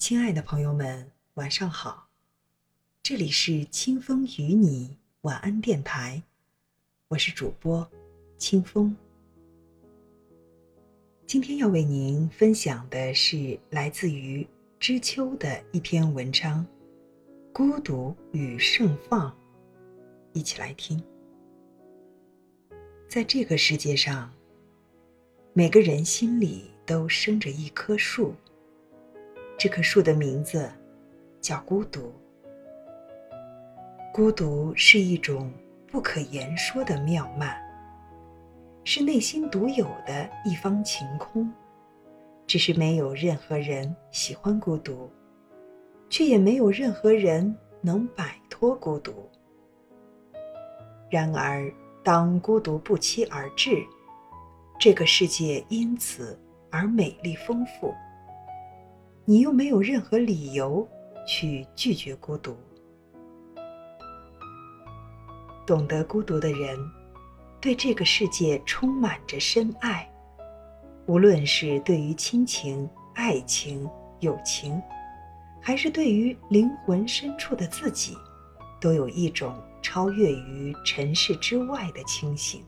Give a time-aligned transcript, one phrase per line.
[0.00, 2.08] 亲爱的朋友们，晚上好！
[3.02, 6.22] 这里是清风与你晚安电台，
[7.08, 7.86] 我是主播
[8.38, 8.96] 清风。
[11.26, 14.44] 今天要为您分享的是来自于
[14.78, 16.66] 知秋的一篇文章
[17.52, 19.30] 《孤独与盛放》，
[20.32, 21.00] 一起来听。
[23.06, 24.32] 在这个世界上，
[25.52, 28.34] 每个人心里都生着一棵树。
[29.62, 30.72] 这棵树的名字
[31.38, 32.10] 叫孤独。
[34.10, 35.52] 孤独是一种
[35.86, 37.60] 不可言说的妙曼，
[38.84, 41.52] 是内心独有的一方晴空。
[42.46, 45.10] 只是没有任何人喜欢孤独，
[46.08, 49.28] 却也没有任何人能摆脱孤独。
[51.10, 51.70] 然而，
[52.02, 53.76] 当孤独不期而至，
[54.78, 56.40] 这个世界因此
[56.70, 57.94] 而美丽丰富。
[59.24, 60.86] 你又没有任何理由
[61.26, 62.56] 去拒绝孤独。
[65.66, 66.78] 懂得孤独的人，
[67.60, 70.10] 对这个世界充满着深爱，
[71.06, 74.82] 无论是对于亲情、爱情、友情，
[75.60, 78.16] 还是对于灵魂深处的自己，
[78.80, 82.64] 都有一种超越于尘世之外的清醒。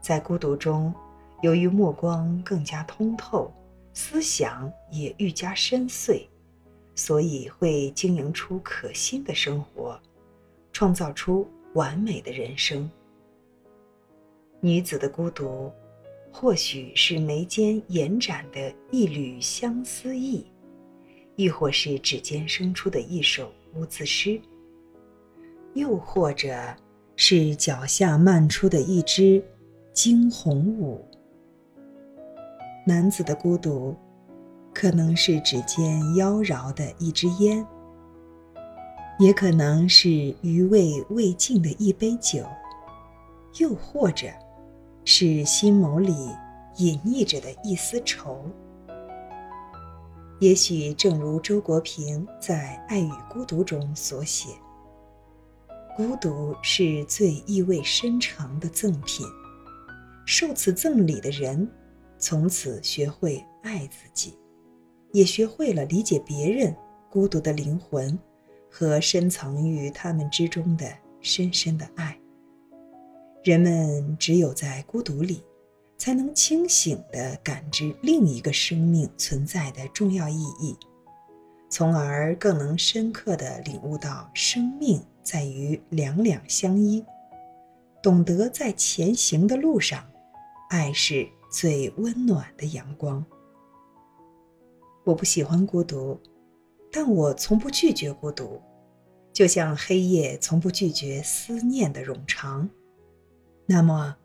[0.00, 0.92] 在孤独中，
[1.42, 3.52] 由于目光更加通透。
[3.94, 6.26] 思想也愈加深邃，
[6.96, 9.98] 所以会经营出可心的生活，
[10.72, 12.90] 创造出完美的人生。
[14.60, 15.70] 女子的孤独，
[16.32, 20.44] 或许是眉间延展的一缕相思意，
[21.36, 24.40] 亦或是指尖生出的一首无字诗，
[25.74, 26.52] 又或者
[27.14, 29.40] 是脚下漫出的一支
[29.92, 31.06] 惊鸿舞。
[32.86, 33.96] 男子的孤独，
[34.74, 37.66] 可能是指尖妖娆的一支烟，
[39.18, 40.10] 也可能是
[40.42, 42.44] 余味未尽的一杯酒，
[43.58, 44.26] 又或者，
[45.02, 46.12] 是心眸里
[46.76, 48.44] 隐匿着的一丝愁。
[50.40, 54.50] 也许正如周国平在《爱与孤独》中所写
[55.96, 59.26] ：“孤独是最意味深长的赠品，
[60.26, 61.66] 受此赠礼的人。”
[62.24, 64.38] 从此学会爱自己，
[65.12, 66.74] 也学会了理解别人
[67.10, 68.18] 孤独的灵魂
[68.70, 70.90] 和深藏于他们之中的
[71.20, 72.18] 深深的爱。
[73.42, 75.44] 人们只有在孤独里，
[75.98, 80.74] 才能清醒地感知另一个生命存在的重要意义，
[81.68, 87.04] 从而更能深刻地领悟到生命在于两两相依，
[88.02, 90.02] 懂得在前行的路上，
[90.70, 91.28] 爱是。
[91.56, 93.24] 最温暖的阳光。
[95.04, 96.20] 我不喜欢孤独，
[96.90, 98.60] 但我从不拒绝孤独，
[99.32, 102.68] 就像黑夜从不拒绝思念的冗长。
[103.66, 104.16] 那么，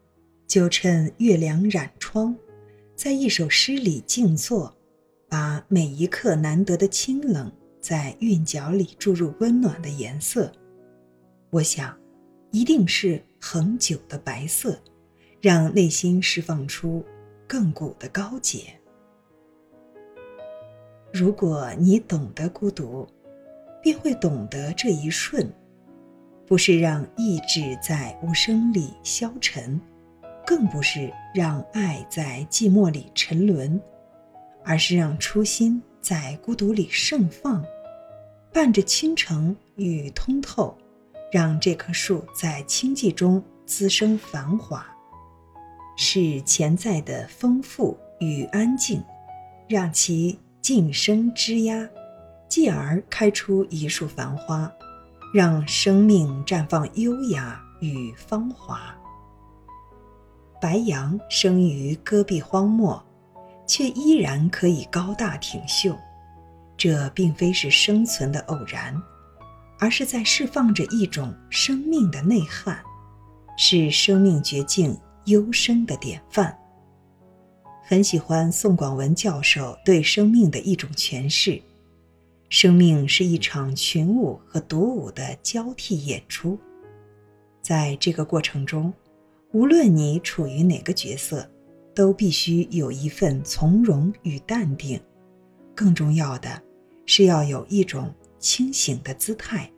[0.48, 2.36] 就趁月亮染窗，
[2.96, 4.76] 在一首诗里静坐，
[5.30, 10.52] 把每一刻难得的清冷，在韵脚里注入温暖的颜色。
[11.52, 11.96] 我想，
[12.50, 14.80] 一定是恒久的白色，
[15.40, 17.06] 让内心释放出。
[17.50, 18.62] 亘古的高洁。
[21.12, 23.08] 如果你懂得孤独，
[23.82, 25.52] 便会懂得这一瞬，
[26.46, 29.82] 不是让意志在无声里消沉，
[30.46, 33.82] 更不是让爱在寂寞里沉沦，
[34.64, 37.66] 而是让初心在孤独里盛放，
[38.54, 40.78] 伴着清澄与通透，
[41.32, 44.86] 让这棵树在清寂中滋生繁华。
[46.02, 49.04] 是潜在的丰富与安静，
[49.68, 51.90] 让其晋升枝桠，
[52.48, 54.72] 继而开出一束繁花，
[55.34, 58.96] 让生命绽放优雅与芳华。
[60.62, 63.04] 白杨生于戈壁荒漠，
[63.68, 65.94] 却依然可以高大挺秀，
[66.78, 68.96] 这并非是生存的偶然，
[69.78, 72.82] 而是在释放着一种生命的内涵，
[73.58, 74.98] 是生命绝境。
[75.30, 76.56] 优生的典范。
[77.82, 81.60] 很喜欢宋广文教授对生命的一种诠释：
[82.50, 86.60] 生命是一场群舞和独舞的交替演出，
[87.62, 88.94] 在这个过程中，
[89.54, 91.50] 无论你处于哪个角色，
[91.96, 95.00] 都必须有一份从容与淡定，
[95.74, 96.62] 更重要的
[97.06, 99.72] 是要有一种清醒的姿态，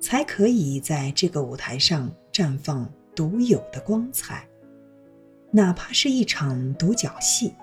[0.00, 4.46] 才可以在这个舞台上绽放独有的光彩。
[5.52, 7.54] 哪怕是一场独角戏，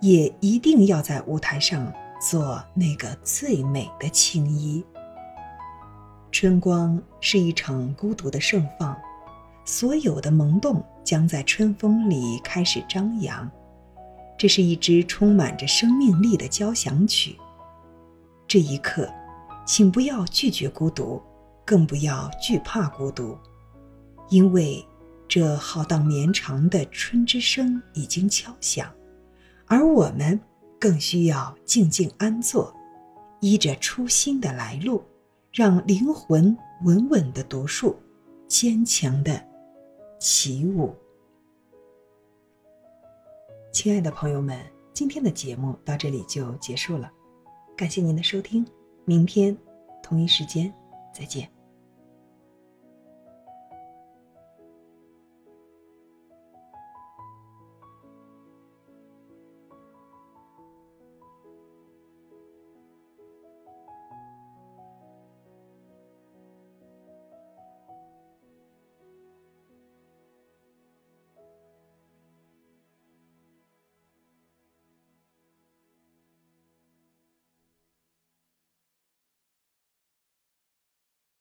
[0.00, 1.90] 也一定要在舞台上
[2.20, 4.84] 做那个最美的青衣。
[6.30, 8.96] 春光是一场孤独的盛放，
[9.64, 13.50] 所有的萌动将在春风里开始张扬。
[14.36, 17.36] 这是一支充满着生命力的交响曲。
[18.46, 19.08] 这一刻，
[19.64, 21.22] 请不要拒绝孤独，
[21.64, 23.38] 更不要惧怕孤独，
[24.28, 24.84] 因为
[25.34, 28.94] 这浩荡绵长的春之声已经敲响，
[29.64, 30.38] 而我们
[30.78, 32.70] 更需要静静安坐，
[33.40, 35.02] 依着初心的来路。
[35.50, 37.96] 让灵魂稳稳的读数，
[38.46, 39.42] 坚强的
[40.18, 40.94] 起舞。
[43.72, 44.62] 亲爱的朋友们，
[44.92, 47.10] 今天的节目到这里就结束了，
[47.74, 48.66] 感谢您的收听，
[49.06, 49.56] 明天
[50.02, 50.70] 同一时间
[51.10, 51.51] 再见。